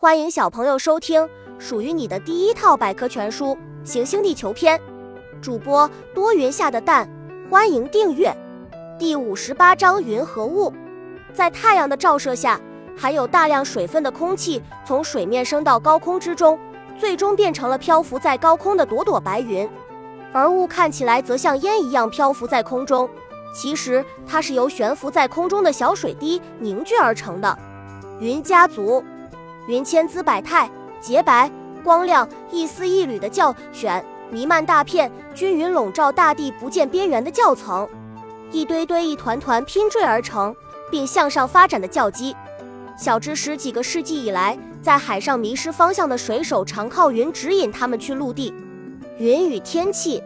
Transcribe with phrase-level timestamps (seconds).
[0.00, 1.28] 欢迎小朋友收听
[1.58, 3.46] 属于你的第一套百科全书
[3.82, 4.78] 《行星地球篇》，
[5.42, 7.10] 主播多云下的蛋，
[7.50, 8.32] 欢迎订阅。
[8.96, 10.72] 第五十八章云和雾。
[11.32, 12.60] 在太阳的照射下，
[12.96, 16.56] 含有大量水分的空气从水面升到高空之中，
[16.96, 19.68] 最终变成了漂浮在高空的朵朵白云。
[20.32, 23.10] 而雾看起来则像烟一样漂浮在空中，
[23.52, 27.58] 其实它是由悬浮在空中的小水滴凝聚而成的。
[28.20, 29.02] 云家族。
[29.68, 31.50] 云千姿百态，洁白
[31.84, 37.86] 光亮，一丝一缕的较选，弥漫大片，均匀笼罩大地不见边缘的较层，
[38.50, 40.56] 一堆堆一团团拼缀而成，
[40.90, 42.34] 并向上发展的较基。
[42.96, 48.54] 小知识：几个世纪以来，在海上迷失方向的水手常靠云指引他们去陆地。
[49.18, 50.22] 云与天气，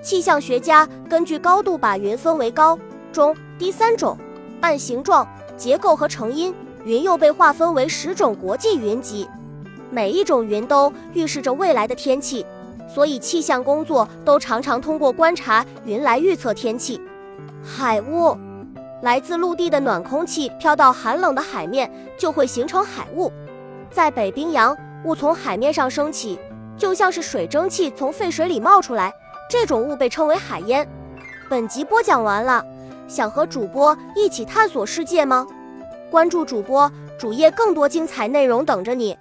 [0.00, 2.78] 气象学家根据高度把云分为高、
[3.10, 4.16] 中、低三种，
[4.60, 6.54] 按形状、结构和成因。
[6.86, 9.28] 云又被划分为十种国际云集，
[9.90, 12.46] 每一种云都预示着未来的天气，
[12.88, 17.00] 所以气象工作都常常通过观察云来预测天气。
[17.60, 18.36] 海雾，
[19.02, 23.32] 来自陆地的暖空气飘到寒冷的海面，就会形成海雾。
[23.90, 26.38] 在北冰洋，雾从海面上升起，
[26.78, 29.12] 就像是水蒸气从沸水里冒出来，
[29.50, 30.88] 这种雾被称为海烟。
[31.50, 32.64] 本集播讲完了，
[33.08, 35.44] 想和主播一起探索世界吗？
[36.10, 39.16] 关注主播主页，更多精彩内容等着你。